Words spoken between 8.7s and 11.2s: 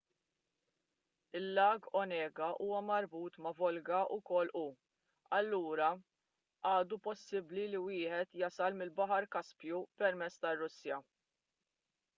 mill-baħar kaspju permezz tar-russja